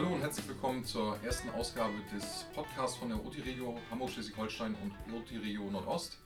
Hallo 0.00 0.14
und 0.14 0.22
herzlich 0.22 0.48
willkommen 0.48 0.82
zur 0.82 1.22
ersten 1.22 1.50
Ausgabe 1.50 1.92
des 2.10 2.46
Podcasts 2.54 2.96
von 2.96 3.10
der 3.10 3.22
OT 3.22 3.36
Regio 3.44 3.78
Hamburg-Schleswig-Holstein 3.90 4.74
und 4.76 4.94
OT 5.14 5.30
Regio 5.32 5.70
Nordost. 5.70 6.16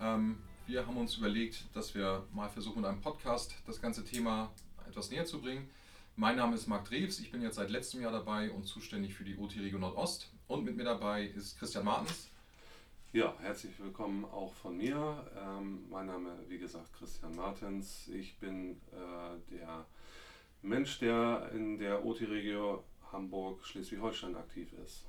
Ähm, 0.00 0.42
wir 0.66 0.84
haben 0.84 0.96
uns 0.96 1.16
überlegt, 1.16 1.64
dass 1.72 1.94
wir 1.94 2.26
mal 2.32 2.48
versuchen, 2.48 2.80
mit 2.80 2.90
einem 2.90 3.00
Podcast 3.00 3.54
das 3.68 3.80
ganze 3.80 4.04
Thema 4.04 4.50
etwas 4.88 5.12
näher 5.12 5.26
zu 5.26 5.40
bringen. 5.40 5.70
Mein 6.16 6.34
Name 6.38 6.56
ist 6.56 6.66
Marc 6.66 6.86
Drews, 6.86 7.20
ich 7.20 7.30
bin 7.30 7.40
jetzt 7.40 7.54
seit 7.54 7.70
letztem 7.70 8.00
Jahr 8.00 8.10
dabei 8.10 8.50
und 8.50 8.66
zuständig 8.66 9.14
für 9.14 9.22
die 9.22 9.36
OT 9.36 9.58
Regio 9.58 9.78
Nordost. 9.78 10.32
Und 10.48 10.64
mit 10.64 10.76
mir 10.76 10.82
dabei 10.82 11.26
ist 11.26 11.56
Christian 11.56 11.84
Martens. 11.84 12.30
Ja, 13.12 13.36
herzlich 13.38 13.78
willkommen 13.78 14.24
auch 14.24 14.54
von 14.54 14.76
mir. 14.76 15.24
Ähm, 15.38 15.88
mein 15.88 16.06
Name, 16.06 16.36
wie 16.48 16.58
gesagt, 16.58 16.92
Christian 16.98 17.36
Martens. 17.36 18.08
Ich 18.08 18.40
bin 18.40 18.80
äh, 18.90 19.54
der 19.54 19.86
Mensch, 20.62 20.98
der 20.98 21.52
in 21.54 21.78
der 21.78 22.04
OT-Regio 23.10 23.12
Hamburg-Schleswig-Holstein 23.12 24.36
aktiv 24.36 24.68
ist. 24.84 25.06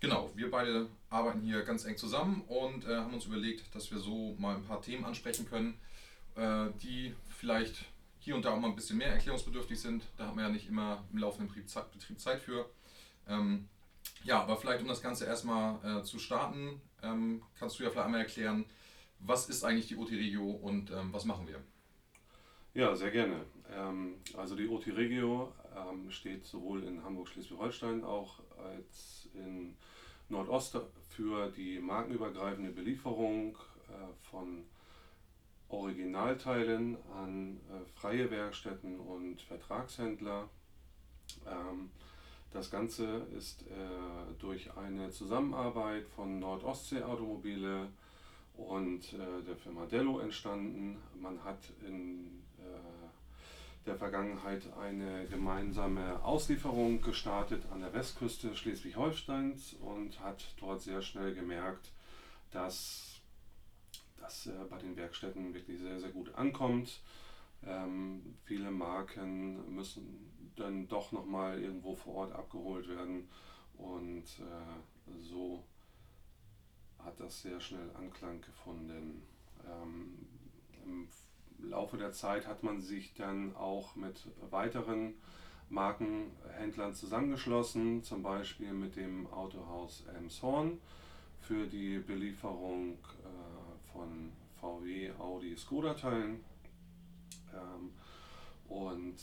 Genau, 0.00 0.30
wir 0.34 0.50
beide 0.50 0.88
arbeiten 1.10 1.40
hier 1.40 1.62
ganz 1.62 1.84
eng 1.84 1.96
zusammen 1.96 2.42
und 2.48 2.84
äh, 2.84 2.96
haben 2.96 3.14
uns 3.14 3.26
überlegt, 3.26 3.72
dass 3.74 3.90
wir 3.90 3.98
so 3.98 4.34
mal 4.38 4.56
ein 4.56 4.64
paar 4.64 4.82
Themen 4.82 5.04
ansprechen 5.04 5.48
können, 5.48 5.78
äh, 6.34 6.68
die 6.82 7.14
vielleicht 7.28 7.84
hier 8.18 8.34
und 8.34 8.44
da 8.44 8.50
auch 8.50 8.58
mal 8.58 8.68
ein 8.68 8.74
bisschen 8.74 8.98
mehr 8.98 9.12
erklärungsbedürftig 9.12 9.80
sind. 9.80 10.04
Da 10.16 10.26
haben 10.26 10.36
wir 10.36 10.44
ja 10.44 10.50
nicht 10.50 10.68
immer 10.68 11.04
im 11.12 11.18
laufenden 11.18 11.48
Betrieb 11.48 12.20
Zeit, 12.20 12.40
für. 12.40 12.68
Ähm, 13.28 13.68
ja, 14.24 14.42
aber 14.42 14.56
vielleicht 14.56 14.82
um 14.82 14.88
das 14.88 15.02
Ganze 15.02 15.24
erstmal 15.24 16.00
äh, 16.00 16.02
zu 16.02 16.18
starten, 16.18 16.80
ähm, 17.02 17.42
kannst 17.58 17.78
du 17.78 17.84
ja 17.84 17.90
vielleicht 17.90 18.06
einmal 18.06 18.20
erklären, 18.20 18.64
was 19.20 19.48
ist 19.48 19.64
eigentlich 19.64 19.86
die 19.86 19.96
OT 19.96 20.10
Regio 20.10 20.50
und 20.50 20.90
ähm, 20.90 21.12
was 21.12 21.24
machen 21.24 21.46
wir? 21.46 21.60
Ja, 22.74 22.94
sehr 22.96 23.10
gerne. 23.10 23.44
Ähm, 23.76 24.16
also 24.36 24.56
die 24.56 24.68
OT 24.68 24.88
Regio 24.88 25.52
ähm, 25.76 26.10
steht 26.10 26.44
sowohl 26.44 26.84
in 26.84 27.02
Hamburg-Schleswig-Holstein 27.02 28.04
auch 28.04 28.40
als 28.58 29.28
in 29.34 29.76
Nordost 30.28 30.78
für 31.10 31.50
die 31.50 31.78
markenübergreifende 31.78 32.70
Belieferung 32.70 33.56
äh, 33.88 34.30
von 34.30 34.64
Originalteilen 35.68 36.96
an 37.14 37.60
äh, 37.70 37.84
freie 37.98 38.30
Werkstätten 38.30 38.98
und 38.98 39.40
Vertragshändler. 39.42 40.48
Ähm, 41.46 41.90
das 42.50 42.70
Ganze 42.70 43.26
ist 43.36 43.62
äh, 43.62 44.34
durch 44.38 44.76
eine 44.76 45.10
Zusammenarbeit 45.10 46.06
von 46.08 46.38
Nordostsee 46.38 47.02
Automobile 47.02 47.88
und 48.54 49.12
der 49.12 49.56
Firma 49.56 49.86
Dello 49.86 50.18
entstanden. 50.18 50.98
Man 51.18 51.42
hat 51.42 51.72
in 51.86 52.42
der 53.86 53.96
Vergangenheit 53.96 54.72
eine 54.78 55.26
gemeinsame 55.26 56.22
Auslieferung 56.24 57.00
gestartet 57.00 57.64
an 57.72 57.80
der 57.80 57.92
Westküste 57.92 58.54
Schleswig-Holsteins 58.54 59.74
und 59.74 60.20
hat 60.20 60.54
dort 60.60 60.82
sehr 60.82 61.02
schnell 61.02 61.34
gemerkt, 61.34 61.90
dass 62.50 63.20
das 64.20 64.46
äh, 64.46 64.52
bei 64.70 64.78
den 64.78 64.96
Werkstätten 64.96 65.52
wirklich 65.52 65.80
sehr, 65.80 65.98
sehr 65.98 66.10
gut 66.10 66.34
ankommt. 66.34 67.00
Ähm, 67.64 68.36
viele 68.44 68.70
Marken 68.70 69.74
müssen 69.74 70.52
dann 70.56 70.88
doch 70.88 71.12
nochmal 71.12 71.60
irgendwo 71.60 71.94
vor 71.94 72.14
Ort 72.14 72.32
abgeholt 72.32 72.88
werden. 72.88 73.28
Und 73.76 74.24
äh, 74.24 75.20
so 75.20 75.64
hat 76.98 77.18
das 77.18 77.42
sehr 77.42 77.60
schnell 77.60 77.90
Anklang 77.96 78.40
gefunden. 78.40 79.22
Ähm, 79.66 80.26
Im 80.84 81.08
Laufe 81.62 81.96
der 81.96 82.12
Zeit 82.12 82.46
hat 82.46 82.62
man 82.62 82.80
sich 82.80 83.14
dann 83.14 83.54
auch 83.56 83.96
mit 83.96 84.26
weiteren 84.50 85.14
Markenhändlern 85.68 86.94
zusammengeschlossen, 86.94 88.02
zum 88.02 88.22
Beispiel 88.22 88.72
mit 88.72 88.96
dem 88.96 89.26
Autohaus 89.32 90.04
Elmshorn 90.14 90.78
für 91.40 91.66
die 91.66 91.98
Belieferung 91.98 92.92
äh, 92.92 93.92
von 93.92 94.32
VW, 94.60 95.10
Audi, 95.18 95.56
Skoda-Teilen. 95.56 96.40
Ähm, 97.54 97.90
und 98.68 99.16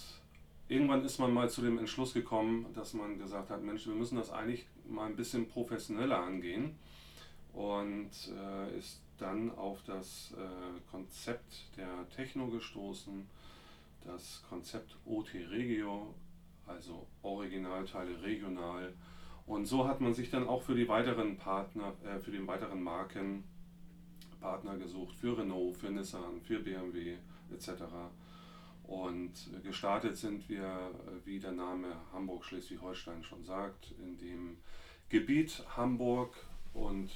irgendwann 0.67 1.03
ist 1.03 1.19
man 1.19 1.33
mal 1.33 1.49
zu 1.49 1.61
dem 1.61 1.77
Entschluss 1.77 2.13
gekommen, 2.13 2.65
dass 2.73 2.93
man 2.93 3.17
gesagt 3.17 3.49
hat, 3.49 3.63
Mensch, 3.63 3.87
wir 3.87 3.95
müssen 3.95 4.17
das 4.17 4.31
eigentlich 4.31 4.65
mal 4.87 5.05
ein 5.05 5.15
bisschen 5.15 5.47
professioneller 5.47 6.19
angehen 6.19 6.75
und 7.53 8.11
äh, 8.35 8.77
ist 8.77 9.01
dann 9.19 9.51
auf 9.55 9.81
das 9.83 10.33
äh, 10.37 10.91
Konzept 10.91 11.67
der 11.77 12.07
Techno 12.15 12.47
gestoßen, 12.47 13.27
das 14.05 14.43
Konzept 14.49 14.97
OT 15.05 15.33
Regio, 15.49 16.13
also 16.65 17.07
Originalteile 17.21 18.21
regional. 18.21 18.93
Und 19.45 19.65
so 19.65 19.87
hat 19.87 19.99
man 20.01 20.13
sich 20.13 20.29
dann 20.29 20.47
auch 20.47 20.61
für 20.61 20.75
die 20.75 20.87
weiteren 20.87 21.37
Partner, 21.37 21.93
äh, 22.03 22.19
für 22.19 22.31
die 22.31 22.45
weiteren 22.47 22.81
Marken 22.81 23.43
Partner 24.39 24.77
gesucht, 24.77 25.15
für 25.15 25.37
Renault, 25.37 25.75
für 25.75 25.89
Nissan, 25.89 26.41
für 26.41 26.59
BMW 26.59 27.17
etc. 27.51 27.83
Und 28.83 29.31
gestartet 29.63 30.17
sind 30.17 30.47
wir, 30.49 30.63
äh, 30.63 31.25
wie 31.25 31.39
der 31.39 31.51
Name 31.51 31.87
Hamburg-Schleswig-Holstein 32.13 33.23
schon 33.23 33.43
sagt, 33.43 33.93
in 33.99 34.17
dem 34.17 34.57
Gebiet 35.09 35.63
Hamburg 35.75 36.35
und 36.73 37.09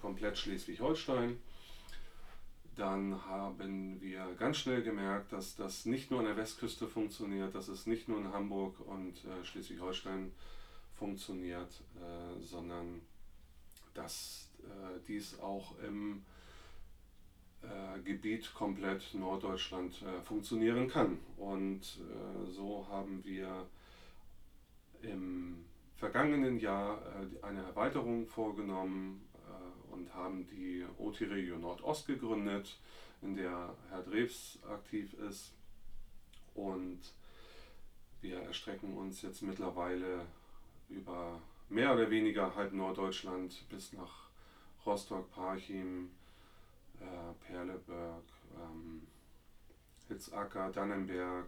komplett 0.00 0.38
Schleswig-Holstein. 0.38 1.38
Dann 2.76 3.26
haben 3.26 4.00
wir 4.00 4.34
ganz 4.38 4.58
schnell 4.58 4.82
gemerkt, 4.82 5.32
dass 5.32 5.56
das 5.56 5.84
nicht 5.84 6.10
nur 6.10 6.20
an 6.20 6.26
der 6.26 6.36
Westküste 6.36 6.86
funktioniert, 6.86 7.54
dass 7.54 7.66
es 7.66 7.86
nicht 7.86 8.08
nur 8.08 8.18
in 8.18 8.32
Hamburg 8.32 8.78
und 8.86 9.16
äh, 9.24 9.44
Schleswig-Holstein 9.44 10.30
funktioniert, 10.94 11.82
äh, 11.96 12.40
sondern 12.40 13.00
dass 13.94 14.48
äh, 14.62 15.00
dies 15.08 15.40
auch 15.40 15.76
im 15.80 16.22
äh, 17.62 18.00
Gebiet 18.04 18.54
komplett 18.54 19.12
Norddeutschland 19.14 20.00
äh, 20.02 20.22
funktionieren 20.22 20.88
kann. 20.88 21.18
Und 21.36 21.80
äh, 21.80 22.50
so 22.50 22.86
haben 22.88 23.24
wir 23.24 23.66
im 25.02 25.64
vergangenen 25.96 26.58
Jahr 26.60 27.02
eine 27.42 27.62
Erweiterung 27.64 28.28
vorgenommen 28.28 29.27
und 29.98 30.14
haben 30.14 30.46
die 30.46 30.84
OT 30.98 31.22
Regio 31.22 31.58
Nordost 31.58 32.06
gegründet, 32.06 32.78
in 33.20 33.34
der 33.34 33.74
Herr 33.90 34.02
Drews 34.02 34.58
aktiv 34.68 35.12
ist. 35.14 35.52
Und 36.54 37.00
wir 38.20 38.40
erstrecken 38.42 38.96
uns 38.96 39.22
jetzt 39.22 39.42
mittlerweile 39.42 40.26
über 40.88 41.40
mehr 41.68 41.92
oder 41.94 42.10
weniger 42.10 42.54
halb 42.54 42.72
Norddeutschland 42.72 43.68
bis 43.68 43.92
nach 43.92 44.28
Rostock, 44.86 45.30
Parchim, 45.32 46.10
äh, 47.00 47.46
Perleberg, 47.46 48.24
ähm, 48.56 49.06
Hitzacker, 50.08 50.70
Dannenberg 50.70 51.46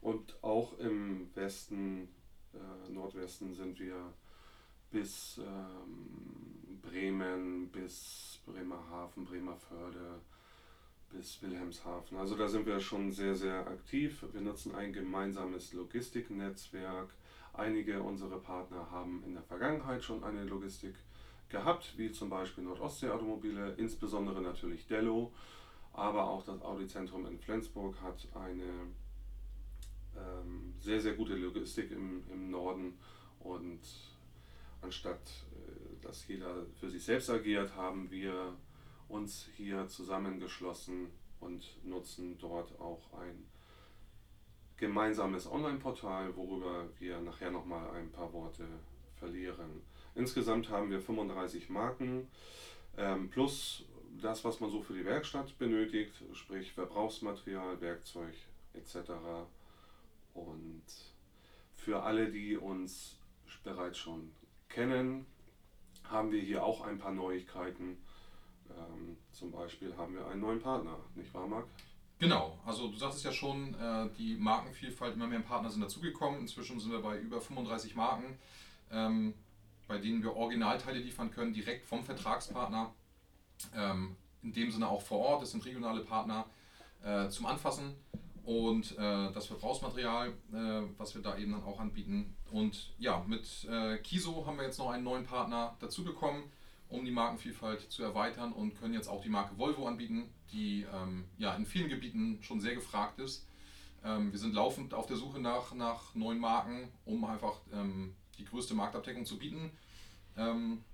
und 0.00 0.42
auch 0.42 0.78
im 0.78 1.34
Westen, 1.34 2.08
äh, 2.54 2.90
Nordwesten 2.90 3.54
sind 3.54 3.78
wir 3.78 4.12
bis 4.92 5.38
ähm, 5.38 6.78
Bremen, 6.82 7.68
bis 7.68 8.40
Bremerhaven, 8.46 9.24
Bremerförde, 9.24 10.20
bis 11.10 11.42
Wilhelmshaven. 11.42 12.18
Also 12.18 12.36
da 12.36 12.48
sind 12.48 12.66
wir 12.66 12.78
schon 12.80 13.10
sehr, 13.10 13.34
sehr 13.34 13.66
aktiv. 13.66 14.24
Wir 14.32 14.40
nutzen 14.40 14.74
ein 14.74 14.92
gemeinsames 14.92 15.72
Logistiknetzwerk. 15.72 17.10
Einige 17.54 18.02
unserer 18.02 18.38
Partner 18.38 18.90
haben 18.90 19.22
in 19.24 19.34
der 19.34 19.42
Vergangenheit 19.42 20.02
schon 20.02 20.24
eine 20.24 20.44
Logistik 20.44 20.94
gehabt, 21.48 21.94
wie 21.98 22.10
zum 22.10 22.30
Beispiel 22.30 22.64
Nordostsee-Automobile, 22.64 23.74
insbesondere 23.76 24.40
natürlich 24.40 24.86
Dello, 24.86 25.32
aber 25.92 26.24
auch 26.24 26.42
das 26.44 26.62
Audi-Zentrum 26.62 27.26
in 27.26 27.38
Flensburg 27.38 28.00
hat 28.00 28.26
eine 28.34 28.86
ähm, 30.16 30.74
sehr, 30.80 31.00
sehr 31.00 31.12
gute 31.12 31.36
Logistik 31.36 31.90
im, 31.90 32.22
im 32.30 32.50
Norden 32.50 32.98
und 33.40 33.80
anstatt 34.82 35.20
äh, 35.52 36.04
dass 36.04 36.26
jeder 36.28 36.66
für 36.78 36.90
sich 36.90 37.04
selbst 37.04 37.30
agiert, 37.30 37.74
haben 37.76 38.10
wir 38.10 38.56
uns 39.08 39.48
hier 39.56 39.88
zusammengeschlossen 39.88 41.08
und 41.40 41.84
nutzen 41.84 42.38
dort 42.38 42.78
auch 42.80 43.12
ein 43.14 43.46
gemeinsames 44.76 45.46
Online-Portal, 45.46 46.36
worüber 46.36 46.88
wir 46.98 47.20
nachher 47.20 47.50
nochmal 47.50 47.90
ein 47.90 48.10
paar 48.10 48.32
Worte 48.32 48.66
verlieren. 49.16 49.82
Insgesamt 50.14 50.70
haben 50.70 50.90
wir 50.90 51.00
35 51.00 51.70
Marken 51.70 52.28
ähm, 52.96 53.30
plus 53.30 53.84
das, 54.20 54.44
was 54.44 54.60
man 54.60 54.70
so 54.70 54.82
für 54.82 54.94
die 54.94 55.04
Werkstatt 55.04 55.56
benötigt, 55.58 56.12
sprich 56.32 56.72
Verbrauchsmaterial, 56.72 57.80
Werkzeug 57.80 58.34
etc. 58.74 59.12
Und 60.34 60.82
für 61.74 62.02
alle, 62.02 62.30
die 62.30 62.56
uns 62.56 63.18
bereits 63.64 63.98
schon 63.98 64.32
kennen, 64.72 65.26
haben 66.04 66.32
wir 66.32 66.40
hier 66.40 66.64
auch 66.64 66.82
ein 66.82 66.98
paar 66.98 67.12
Neuigkeiten. 67.12 67.98
Ähm, 68.70 69.16
zum 69.32 69.52
Beispiel 69.52 69.96
haben 69.96 70.14
wir 70.14 70.26
einen 70.26 70.40
neuen 70.40 70.60
Partner, 70.60 70.98
nicht 71.14 71.32
wahr, 71.34 71.46
Marc? 71.46 71.66
Genau, 72.18 72.58
also 72.64 72.88
du 72.88 72.96
sagtest 72.96 73.24
ja 73.24 73.32
schon, 73.32 73.74
äh, 73.74 74.08
die 74.16 74.36
Markenvielfalt, 74.36 75.14
immer 75.14 75.26
mehr 75.26 75.40
Partner 75.40 75.70
sind 75.70 75.80
dazugekommen. 75.80 76.40
Inzwischen 76.40 76.78
sind 76.78 76.92
wir 76.92 77.00
bei 77.00 77.18
über 77.18 77.40
35 77.40 77.96
Marken, 77.96 78.38
ähm, 78.92 79.34
bei 79.88 79.98
denen 79.98 80.22
wir 80.22 80.36
Originalteile 80.36 81.00
liefern 81.00 81.30
können, 81.30 81.52
direkt 81.52 81.84
vom 81.84 82.04
Vertragspartner. 82.04 82.94
Ähm, 83.74 84.16
in 84.42 84.52
dem 84.52 84.70
Sinne 84.70 84.88
auch 84.88 85.02
vor 85.02 85.18
Ort, 85.18 85.42
das 85.42 85.52
sind 85.52 85.64
regionale 85.64 86.00
Partner 86.00 86.46
äh, 87.02 87.28
zum 87.28 87.46
Anfassen 87.46 87.96
und 88.44 88.92
äh, 88.98 89.32
das 89.32 89.46
Verbrauchsmaterial, 89.46 90.28
äh, 90.28 90.82
was 90.98 91.14
wir 91.14 91.22
da 91.22 91.36
eben 91.36 91.52
dann 91.52 91.62
auch 91.64 91.80
anbieten. 91.80 92.36
Und 92.50 92.92
ja, 92.98 93.24
mit 93.26 93.66
äh, 93.70 93.98
Kiso 93.98 94.46
haben 94.46 94.56
wir 94.56 94.64
jetzt 94.64 94.78
noch 94.78 94.90
einen 94.90 95.04
neuen 95.04 95.24
Partner 95.24 95.76
dazu 95.80 96.04
bekommen 96.04 96.44
um 96.92 97.04
die 97.04 97.10
Markenvielfalt 97.10 97.90
zu 97.90 98.02
erweitern 98.02 98.52
und 98.52 98.78
können 98.78 98.94
jetzt 98.94 99.08
auch 99.08 99.22
die 99.22 99.30
Marke 99.30 99.56
Volvo 99.58 99.86
anbieten, 99.86 100.32
die 100.52 100.86
ähm, 100.92 101.24
ja, 101.38 101.54
in 101.54 101.66
vielen 101.66 101.88
Gebieten 101.88 102.38
schon 102.42 102.60
sehr 102.60 102.74
gefragt 102.74 103.18
ist. 103.18 103.46
Ähm, 104.04 104.30
wir 104.30 104.38
sind 104.38 104.54
laufend 104.54 104.94
auf 104.94 105.06
der 105.06 105.16
Suche 105.16 105.40
nach, 105.40 105.72
nach 105.74 106.14
neuen 106.14 106.38
Marken, 106.38 106.92
um 107.04 107.24
einfach 107.24 107.60
ähm, 107.72 108.14
die 108.38 108.44
größte 108.44 108.74
Marktabdeckung 108.74 109.24
zu 109.24 109.38
bieten. 109.38 109.70
Ähm, 110.36 110.84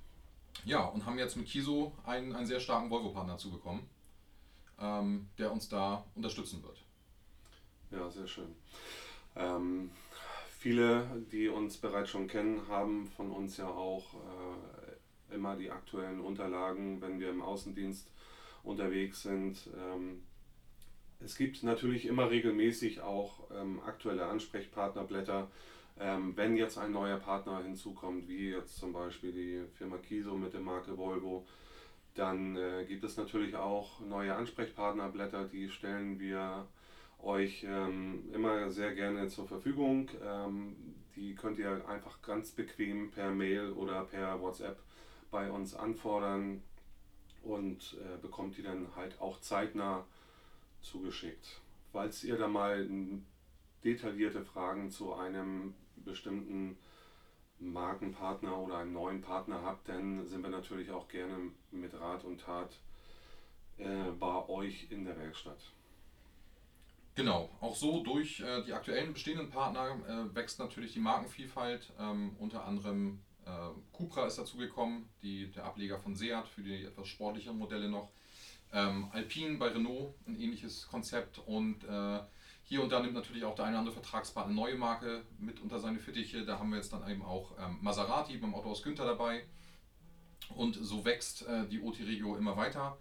ja, 0.64 0.84
und 0.84 1.04
haben 1.04 1.18
jetzt 1.18 1.36
mit 1.36 1.46
Kiso 1.46 1.92
einen, 2.04 2.34
einen 2.34 2.46
sehr 2.46 2.60
starken 2.60 2.90
Volvo-Partner 2.90 3.34
dazu 3.34 3.50
bekommen, 3.50 3.88
ähm, 4.80 5.28
der 5.36 5.52
uns 5.52 5.68
da 5.68 6.04
unterstützen 6.14 6.62
wird. 6.62 6.78
Ja, 7.90 8.10
sehr 8.10 8.26
schön. 8.26 8.54
Ähm, 9.34 9.90
viele, 10.58 11.06
die 11.32 11.48
uns 11.48 11.78
bereits 11.78 12.10
schon 12.10 12.26
kennen, 12.26 12.68
haben 12.68 13.06
von 13.16 13.30
uns 13.30 13.56
ja 13.56 13.68
auch 13.68 14.14
äh, 14.14 15.34
immer 15.34 15.56
die 15.56 15.70
aktuellen 15.70 16.20
Unterlagen, 16.20 17.00
wenn 17.00 17.18
wir 17.18 17.30
im 17.30 17.42
Außendienst 17.42 18.10
unterwegs 18.62 19.22
sind. 19.22 19.70
Ähm, 19.76 20.22
es 21.20 21.36
gibt 21.36 21.62
natürlich 21.62 22.06
immer 22.06 22.30
regelmäßig 22.30 23.00
auch 23.00 23.50
ähm, 23.50 23.80
aktuelle 23.84 24.26
Ansprechpartnerblätter. 24.26 25.50
Ähm, 25.98 26.36
wenn 26.36 26.56
jetzt 26.56 26.78
ein 26.78 26.92
neuer 26.92 27.18
Partner 27.18 27.62
hinzukommt, 27.62 28.28
wie 28.28 28.50
jetzt 28.50 28.76
zum 28.76 28.92
Beispiel 28.92 29.32
die 29.32 29.62
Firma 29.76 29.96
Kiso 29.96 30.36
mit 30.36 30.52
der 30.52 30.60
Marke 30.60 30.96
Volvo, 30.96 31.46
dann 32.14 32.56
äh, 32.56 32.84
gibt 32.86 33.02
es 33.04 33.16
natürlich 33.16 33.56
auch 33.56 34.00
neue 34.00 34.34
Ansprechpartnerblätter, 34.34 35.44
die 35.44 35.68
stellen 35.70 36.20
wir 36.20 36.66
euch 37.20 37.64
ähm, 37.68 38.28
immer 38.32 38.70
sehr 38.70 38.94
gerne 38.94 39.28
zur 39.28 39.46
Verfügung. 39.46 40.08
Ähm, 40.24 40.76
die 41.16 41.34
könnt 41.34 41.58
ihr 41.58 41.88
einfach 41.88 42.22
ganz 42.22 42.52
bequem 42.52 43.10
per 43.10 43.30
Mail 43.30 43.72
oder 43.72 44.04
per 44.04 44.40
WhatsApp 44.40 44.78
bei 45.30 45.50
uns 45.50 45.74
anfordern 45.74 46.62
und 47.42 47.96
äh, 48.00 48.20
bekommt 48.20 48.56
die 48.56 48.62
dann 48.62 48.94
halt 48.96 49.20
auch 49.20 49.40
zeitnah 49.40 50.06
zugeschickt. 50.80 51.60
Falls 51.92 52.22
ihr 52.22 52.36
da 52.36 52.48
mal 52.48 52.88
detaillierte 53.82 54.44
Fragen 54.44 54.90
zu 54.90 55.14
einem 55.14 55.74
bestimmten 55.96 56.76
Markenpartner 57.58 58.56
oder 58.56 58.78
einem 58.78 58.92
neuen 58.92 59.20
Partner 59.20 59.62
habt, 59.62 59.88
dann 59.88 60.26
sind 60.28 60.42
wir 60.42 60.50
natürlich 60.50 60.90
auch 60.90 61.08
gerne 61.08 61.50
mit 61.70 61.98
Rat 61.98 62.24
und 62.24 62.40
Tat 62.40 62.78
äh, 63.78 64.10
bei 64.18 64.48
euch 64.48 64.88
in 64.90 65.04
der 65.04 65.18
Werkstatt. 65.18 65.72
Genau, 67.18 67.50
auch 67.60 67.74
so 67.74 68.04
durch 68.04 68.38
äh, 68.38 68.62
die 68.62 68.72
aktuellen 68.72 69.12
bestehenden 69.12 69.50
Partner 69.50 69.98
äh, 70.06 70.36
wächst 70.36 70.60
natürlich 70.60 70.92
die 70.92 71.00
Markenvielfalt, 71.00 71.92
ähm, 71.98 72.36
unter 72.38 72.64
anderem 72.64 73.18
äh, 73.44 73.50
Cupra 73.92 74.28
ist 74.28 74.38
dazugekommen, 74.38 75.08
der 75.20 75.64
Ableger 75.64 75.98
von 75.98 76.14
Seat 76.14 76.46
für 76.46 76.62
die 76.62 76.84
etwas 76.84 77.08
sportlicheren 77.08 77.58
Modelle 77.58 77.88
noch. 77.88 78.12
Ähm, 78.72 79.08
Alpine 79.10 79.58
bei 79.58 79.66
Renault, 79.66 80.14
ein 80.28 80.40
ähnliches 80.40 80.86
Konzept 80.86 81.40
und 81.40 81.82
äh, 81.82 82.20
hier 82.62 82.84
und 82.84 82.92
da 82.92 83.00
nimmt 83.00 83.14
natürlich 83.14 83.44
auch 83.44 83.56
der 83.56 83.64
eine 83.64 83.74
oder 83.74 83.80
andere 83.80 83.94
Vertragspartner 83.94 84.54
neue 84.54 84.76
Marke 84.76 85.24
mit 85.40 85.58
unter 85.58 85.80
seine 85.80 85.98
Fittiche. 85.98 86.44
Da 86.44 86.60
haben 86.60 86.70
wir 86.70 86.76
jetzt 86.76 86.92
dann 86.92 87.10
eben 87.10 87.22
auch 87.22 87.50
ähm, 87.58 87.78
Maserati 87.80 88.36
beim 88.36 88.54
Autohaus 88.54 88.84
Günther 88.84 89.06
dabei. 89.06 89.42
Und 90.54 90.78
so 90.80 91.04
wächst 91.04 91.44
äh, 91.48 91.66
die 91.66 91.80
OT 91.80 91.98
Regio 91.98 92.36
immer 92.36 92.56
weiter. 92.56 92.96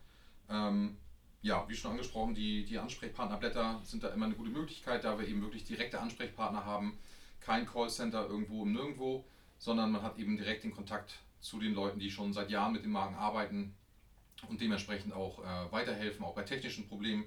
Ähm, 0.50 0.98
ja, 1.42 1.68
wie 1.68 1.76
schon 1.76 1.92
angesprochen, 1.92 2.36
die, 2.36 2.66
die 2.66 2.78
Ansprechpartnerblätter 2.78 3.82
sind 3.84 4.04
da 4.04 4.10
immer 4.10 4.26
eine 4.26 4.36
gute 4.36 4.50
Möglichkeit, 4.50 5.04
da 5.04 5.18
wir 5.20 5.28
eben 5.28 5.42
wirklich 5.42 5.64
direkte 5.64 6.00
Ansprechpartner 6.00 6.66
haben. 6.66 6.98
Kein 7.40 7.66
Callcenter 7.66 8.28
irgendwo 8.28 8.64
im 8.64 8.74
Nirgendwo 8.74 9.26
sondern 9.58 9.92
man 9.92 10.04
hat 10.04 10.18
eben 10.18 10.38
direkt 10.38 10.64
den 10.64 10.72
Kontakt 10.72 11.20
zu 11.40 11.60
den 11.60 11.74
Leuten, 11.74 12.00
die 12.00 12.12
schon 12.12 12.34
seit 12.34 12.50
Jahren 12.50 12.74
mit 12.74 12.84
dem 12.84 12.92
Magen 12.92 13.16
arbeiten 13.16 13.76
und 14.48 14.62
dementsprechend 14.62 15.14
auch 15.14 15.40
äh, 15.40 15.72
weiterhelfen, 15.72 16.24
auch 16.24 16.36
bei 16.36 16.44
technischen 16.44 16.88
Problemen. 16.88 17.26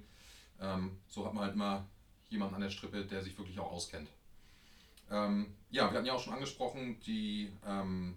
Ähm, 0.60 0.98
so 1.08 1.26
hat 1.26 1.34
man 1.34 1.44
halt 1.44 1.54
immer 1.54 1.86
jemanden 2.28 2.54
an 2.54 2.60
der 2.60 2.70
Strippe, 2.70 3.04
der 3.04 3.22
sich 3.22 3.36
wirklich 3.36 3.58
auch 3.58 3.72
auskennt. 3.72 4.08
Ähm, 5.10 5.54
ja, 5.70 5.90
wir 5.90 5.98
hatten 5.98 6.06
ja 6.06 6.12
auch 6.12 6.22
schon 6.22 6.34
angesprochen, 6.34 7.00
die, 7.00 7.52
ähm, 7.66 8.16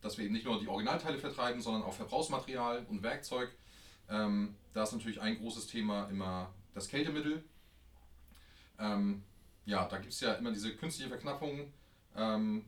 dass 0.00 0.18
wir 0.18 0.24
eben 0.24 0.34
nicht 0.34 0.44
nur 0.44 0.58
die 0.58 0.66
Originalteile 0.66 1.18
vertreiben, 1.18 1.60
sondern 1.60 1.84
auch 1.84 1.94
Verbrauchsmaterial 1.94 2.84
und 2.88 3.02
Werkzeug. 3.02 3.50
Ähm, 4.08 4.56
da 4.72 4.82
ist 4.82 4.92
natürlich 4.92 5.20
ein 5.20 5.38
großes 5.38 5.66
Thema 5.66 6.08
immer 6.08 6.54
das 6.74 6.88
Kältemittel. 6.88 7.44
Ähm, 8.78 9.22
ja, 9.64 9.86
da 9.86 9.98
gibt 9.98 10.12
es 10.12 10.20
ja 10.20 10.34
immer 10.34 10.52
diese 10.52 10.74
künstliche 10.76 11.10
Verknappung. 11.10 11.72
Ähm, 12.16 12.64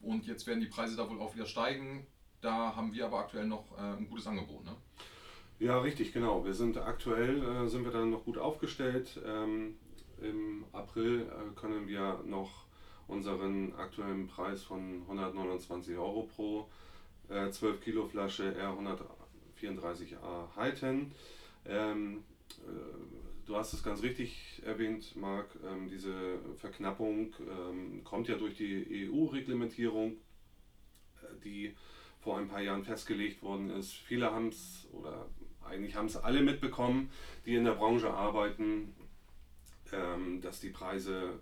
und 0.00 0.26
jetzt 0.26 0.46
werden 0.46 0.60
die 0.60 0.66
Preise 0.66 0.96
da 0.96 1.08
wohl 1.08 1.20
auch 1.20 1.34
wieder 1.34 1.46
steigen. 1.46 2.06
Da 2.40 2.76
haben 2.76 2.92
wir 2.92 3.06
aber 3.06 3.18
aktuell 3.18 3.46
noch 3.46 3.76
äh, 3.76 3.96
ein 3.96 4.08
gutes 4.08 4.26
Angebot. 4.26 4.64
Ne? 4.64 4.76
Ja, 5.58 5.78
richtig, 5.80 6.12
genau. 6.12 6.44
Wir 6.44 6.54
sind 6.54 6.76
aktuell 6.76 7.42
äh, 7.42 7.68
sind 7.68 7.84
wir 7.84 7.92
dann 7.92 8.10
noch 8.10 8.24
gut 8.24 8.38
aufgestellt. 8.38 9.20
Ähm, 9.24 9.78
Im 10.20 10.66
April 10.72 11.22
äh, 11.22 11.54
können 11.58 11.88
wir 11.88 12.22
noch 12.26 12.66
unseren 13.08 13.74
aktuellen 13.76 14.26
Preis 14.26 14.62
von 14.62 15.02
129 15.02 15.96
Euro 15.96 16.24
pro 16.24 16.68
äh, 17.28 17.50
12 17.50 17.80
Kilo 17.80 18.06
Flasche 18.06 18.54
R134a 18.60 20.54
halten. 20.56 21.12
Ähm, 21.68 22.24
äh, 22.66 23.46
du 23.46 23.56
hast 23.56 23.72
es 23.72 23.82
ganz 23.82 24.02
richtig 24.02 24.62
erwähnt, 24.64 25.16
Marc, 25.16 25.48
ähm, 25.64 25.88
diese 25.88 26.38
Verknappung 26.56 27.34
ähm, 27.40 28.04
kommt 28.04 28.28
ja 28.28 28.36
durch 28.36 28.56
die 28.56 29.08
EU-Reglementierung, 29.10 30.12
äh, 31.22 31.40
die 31.44 31.74
vor 32.20 32.38
ein 32.38 32.48
paar 32.48 32.60
Jahren 32.60 32.84
festgelegt 32.84 33.42
worden 33.42 33.70
ist. 33.70 33.92
Viele 33.92 34.32
haben 34.32 34.48
es 34.48 34.88
oder 34.92 35.28
eigentlich 35.64 35.96
haben 35.96 36.06
es 36.06 36.16
alle 36.16 36.42
mitbekommen, 36.42 37.10
die 37.44 37.54
in 37.54 37.64
der 37.64 37.72
Branche 37.72 38.10
arbeiten, 38.12 38.94
ähm, 39.92 40.40
dass 40.40 40.60
die 40.60 40.70
Preise 40.70 41.38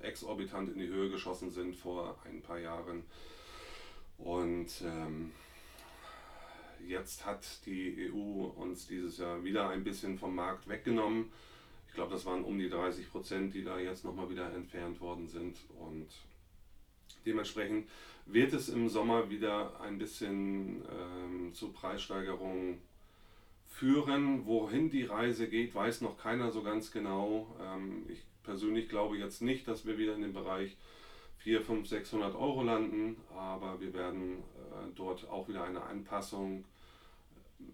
äh, 0.00 0.06
exorbitant 0.06 0.70
in 0.70 0.78
die 0.78 0.88
Höhe 0.88 1.10
geschossen 1.10 1.50
sind 1.50 1.76
vor 1.76 2.18
ein 2.24 2.42
paar 2.42 2.58
Jahren. 2.58 3.04
Und 4.18 4.82
ähm, 4.82 5.32
Jetzt 6.86 7.24
hat 7.24 7.44
die 7.66 8.10
EU 8.10 8.46
uns 8.56 8.86
dieses 8.86 9.18
Jahr 9.18 9.42
wieder 9.42 9.68
ein 9.70 9.84
bisschen 9.84 10.18
vom 10.18 10.34
Markt 10.34 10.68
weggenommen. 10.68 11.30
Ich 11.88 11.94
glaube, 11.94 12.12
das 12.12 12.26
waren 12.26 12.44
um 12.44 12.58
die 12.58 12.68
30 12.68 13.10
Prozent, 13.10 13.54
die 13.54 13.64
da 13.64 13.78
jetzt 13.78 14.04
nochmal 14.04 14.28
wieder 14.28 14.52
entfernt 14.52 15.00
worden 15.00 15.28
sind. 15.28 15.56
Und 15.78 16.08
dementsprechend 17.24 17.88
wird 18.26 18.52
es 18.52 18.68
im 18.68 18.88
Sommer 18.88 19.30
wieder 19.30 19.80
ein 19.80 19.98
bisschen 19.98 20.82
ähm, 20.90 21.54
zu 21.54 21.72
Preissteigerungen 21.72 22.78
führen. 23.68 24.44
Wohin 24.46 24.90
die 24.90 25.04
Reise 25.04 25.48
geht, 25.48 25.74
weiß 25.74 26.00
noch 26.00 26.18
keiner 26.18 26.50
so 26.50 26.62
ganz 26.62 26.90
genau. 26.90 27.56
Ähm, 27.62 28.06
ich 28.08 28.22
persönlich 28.42 28.88
glaube 28.88 29.16
jetzt 29.16 29.40
nicht, 29.40 29.66
dass 29.68 29.86
wir 29.86 29.98
wieder 29.98 30.14
in 30.14 30.22
dem 30.22 30.32
Bereich 30.32 30.76
4, 31.38 31.60
5, 31.60 31.86
600 31.86 32.34
Euro 32.34 32.62
landen, 32.62 33.16
aber 33.36 33.80
wir 33.80 33.92
werden 33.92 34.38
äh, 34.38 34.86
dort 34.94 35.28
auch 35.28 35.46
wieder 35.48 35.64
eine 35.64 35.82
Anpassung 35.82 36.64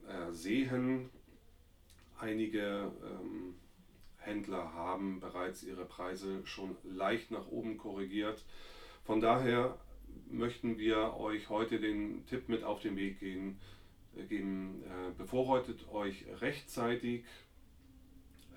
äh, 0.08 0.32
sehen. 0.32 1.10
Einige 2.18 2.92
ähm, 3.02 3.54
Händler 4.16 4.74
haben 4.74 5.20
bereits 5.20 5.62
ihre 5.62 5.84
Preise 5.84 6.46
schon 6.46 6.76
leicht 6.84 7.30
nach 7.30 7.46
oben 7.48 7.78
korrigiert. 7.78 8.44
Von 9.04 9.20
daher 9.20 9.78
möchten 10.30 10.78
wir 10.78 11.16
euch 11.16 11.48
heute 11.48 11.80
den 11.80 12.26
Tipp 12.26 12.48
mit 12.48 12.62
auf 12.62 12.80
den 12.80 12.96
Weg 12.96 13.20
gehen, 13.20 13.58
äh, 14.16 14.24
geben. 14.24 14.82
Äh, 14.84 15.12
bevorrätet 15.16 15.88
euch 15.88 16.26
rechtzeitig, 16.40 17.24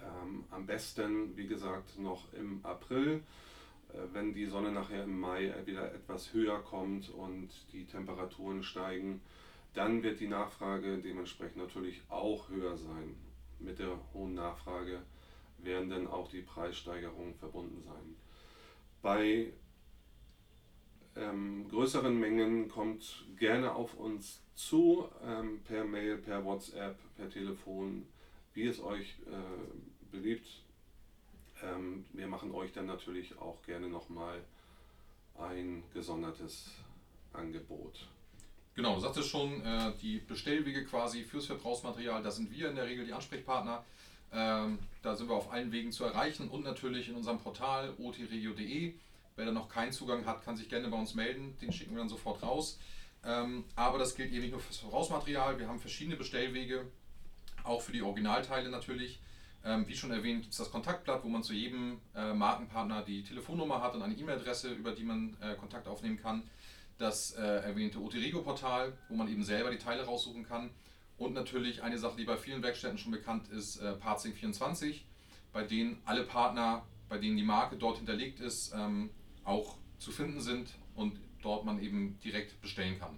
ähm, 0.01 0.43
am 0.51 0.65
besten, 0.65 1.35
wie 1.37 1.47
gesagt, 1.47 1.97
noch 1.99 2.33
im 2.33 2.63
April, 2.65 3.23
äh, 3.89 3.97
wenn 4.11 4.33
die 4.33 4.45
Sonne 4.45 4.71
nachher 4.71 5.03
im 5.03 5.19
Mai 5.19 5.53
wieder 5.65 5.93
etwas 5.93 6.33
höher 6.33 6.59
kommt 6.59 7.09
und 7.09 7.49
die 7.71 7.85
Temperaturen 7.85 8.63
steigen 8.63 9.21
dann 9.73 10.03
wird 10.03 10.19
die 10.19 10.27
Nachfrage 10.27 10.99
dementsprechend 10.99 11.57
natürlich 11.57 12.01
auch 12.09 12.49
höher 12.49 12.77
sein. 12.77 13.15
Mit 13.59 13.79
der 13.79 13.97
hohen 14.13 14.33
Nachfrage 14.33 15.01
werden 15.57 15.89
dann 15.89 16.07
auch 16.07 16.29
die 16.29 16.41
Preissteigerungen 16.41 17.35
verbunden 17.35 17.81
sein. 17.83 18.15
Bei 19.01 19.53
ähm, 21.15 21.67
größeren 21.69 22.17
Mengen 22.17 22.69
kommt 22.69 23.25
gerne 23.37 23.73
auf 23.73 23.95
uns 23.95 24.41
zu, 24.55 25.07
ähm, 25.23 25.61
per 25.63 25.83
Mail, 25.83 26.17
per 26.17 26.43
WhatsApp, 26.45 26.97
per 27.15 27.29
Telefon, 27.29 28.05
wie 28.53 28.65
es 28.67 28.79
euch 28.81 29.15
äh, 29.25 30.11
beliebt. 30.11 30.47
Ähm, 31.63 32.05
wir 32.13 32.27
machen 32.27 32.51
euch 32.51 32.71
dann 32.73 32.85
natürlich 32.85 33.37
auch 33.39 33.61
gerne 33.63 33.87
nochmal 33.87 34.43
ein 35.35 35.83
gesondertes 35.93 36.71
Angebot. 37.31 38.07
Genau, 38.75 38.95
du 38.95 39.01
sagtest 39.01 39.29
schon, 39.29 39.61
äh, 39.61 39.91
die 40.01 40.17
Bestellwege 40.17 40.83
quasi 40.85 41.23
fürs 41.23 41.45
Verbrauchsmaterial, 41.45 42.23
da 42.23 42.31
sind 42.31 42.51
wir 42.51 42.69
in 42.69 42.75
der 42.75 42.85
Regel 42.85 43.05
die 43.05 43.13
Ansprechpartner. 43.13 43.83
Ähm, 44.31 44.79
da 45.03 45.15
sind 45.15 45.29
wir 45.29 45.35
auf 45.35 45.51
allen 45.51 45.71
Wegen 45.71 45.91
zu 45.91 46.05
erreichen 46.05 46.49
und 46.49 46.63
natürlich 46.63 47.07
in 47.07 47.15
unserem 47.15 47.37
Portal 47.37 47.93
otregio.de. 47.99 48.95
Wer 49.35 49.45
da 49.45 49.51
noch 49.51 49.69
keinen 49.69 49.91
Zugang 49.91 50.25
hat, 50.25 50.43
kann 50.43 50.57
sich 50.57 50.69
gerne 50.69 50.87
bei 50.87 50.97
uns 50.97 51.13
melden. 51.13 51.55
Den 51.61 51.71
schicken 51.71 51.91
wir 51.91 51.99
dann 51.99 52.09
sofort 52.09 52.41
raus. 52.41 52.79
Ähm, 53.23 53.63
aber 53.75 53.99
das 53.99 54.15
gilt 54.15 54.31
eben 54.31 54.41
nicht 54.41 54.51
nur 54.51 54.59
fürs 54.59 54.77
Verbrauchsmaterial. 54.77 55.59
Wir 55.59 55.67
haben 55.67 55.79
verschiedene 55.79 56.17
Bestellwege, 56.17 56.85
auch 57.63 57.81
für 57.81 57.91
die 57.91 58.01
Originalteile 58.01 58.69
natürlich. 58.69 59.19
Ähm, 59.63 59.87
wie 59.87 59.95
schon 59.95 60.11
erwähnt, 60.11 60.41
gibt 60.41 60.51
es 60.51 60.57
das 60.57 60.71
Kontaktblatt, 60.71 61.23
wo 61.23 61.29
man 61.29 61.43
zu 61.43 61.53
jedem 61.53 61.99
äh, 62.15 62.33
Markenpartner 62.33 63.03
die 63.03 63.23
Telefonnummer 63.23 63.81
hat 63.81 63.95
und 63.95 64.01
eine 64.01 64.15
E-Mail-Adresse, 64.15 64.73
über 64.73 64.91
die 64.91 65.03
man 65.03 65.37
äh, 65.41 65.55
Kontakt 65.55 65.87
aufnehmen 65.87 66.17
kann. 66.17 66.43
Das 66.97 67.31
äh, 67.31 67.41
erwähnte 67.41 67.99
Oterigo-Portal, 67.99 68.93
wo 69.09 69.15
man 69.15 69.27
eben 69.27 69.43
selber 69.43 69.71
die 69.71 69.77
Teile 69.77 70.03
raussuchen 70.03 70.43
kann. 70.43 70.69
Und 71.17 71.33
natürlich 71.33 71.83
eine 71.83 71.97
Sache, 71.97 72.17
die 72.17 72.25
bei 72.25 72.37
vielen 72.37 72.63
Werkstätten 72.63 72.97
schon 72.97 73.11
bekannt 73.11 73.49
ist, 73.49 73.77
äh, 73.77 73.93
Parzing24, 73.93 75.01
bei 75.51 75.63
denen 75.63 76.01
alle 76.05 76.23
Partner, 76.23 76.85
bei 77.09 77.17
denen 77.17 77.37
die 77.37 77.43
Marke 77.43 77.77
dort 77.77 77.97
hinterlegt 77.97 78.39
ist, 78.39 78.73
ähm, 78.75 79.09
auch 79.43 79.77
zu 79.99 80.11
finden 80.11 80.41
sind 80.41 80.69
und 80.95 81.19
dort 81.41 81.65
man 81.65 81.81
eben 81.81 82.19
direkt 82.23 82.59
bestellen 82.61 82.99
kann. 82.99 83.17